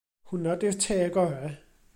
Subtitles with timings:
[0.31, 1.57] Hwnna 'di'r te gorau.